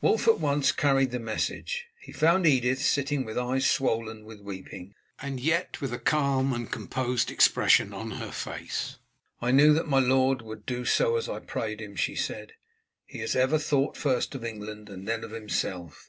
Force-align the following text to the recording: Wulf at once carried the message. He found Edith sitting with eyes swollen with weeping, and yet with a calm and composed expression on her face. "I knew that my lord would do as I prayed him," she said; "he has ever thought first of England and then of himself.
Wulf 0.00 0.26
at 0.26 0.40
once 0.40 0.72
carried 0.72 1.10
the 1.10 1.18
message. 1.18 1.84
He 2.00 2.10
found 2.10 2.46
Edith 2.46 2.80
sitting 2.80 3.26
with 3.26 3.36
eyes 3.36 3.68
swollen 3.68 4.24
with 4.24 4.40
weeping, 4.40 4.94
and 5.20 5.38
yet 5.38 5.82
with 5.82 5.92
a 5.92 5.98
calm 5.98 6.54
and 6.54 6.72
composed 6.72 7.30
expression 7.30 7.92
on 7.92 8.12
her 8.12 8.32
face. 8.32 8.96
"I 9.42 9.50
knew 9.50 9.74
that 9.74 9.86
my 9.86 9.98
lord 9.98 10.40
would 10.40 10.64
do 10.64 10.86
as 11.16 11.28
I 11.28 11.40
prayed 11.40 11.82
him," 11.82 11.94
she 11.94 12.14
said; 12.14 12.54
"he 13.04 13.18
has 13.18 13.36
ever 13.36 13.58
thought 13.58 13.98
first 13.98 14.34
of 14.34 14.46
England 14.46 14.88
and 14.88 15.06
then 15.06 15.22
of 15.22 15.32
himself. 15.32 16.08